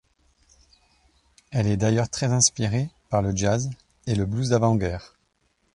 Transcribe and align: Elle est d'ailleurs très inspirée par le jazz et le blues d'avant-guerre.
Elle 1.51 1.67
est 1.67 1.77
d'ailleurs 1.77 2.09
très 2.09 2.25
inspirée 2.25 2.89
par 3.11 3.21
le 3.21 3.35
jazz 3.35 3.69
et 4.07 4.15
le 4.15 4.25
blues 4.25 4.49
d'avant-guerre. 4.49 5.15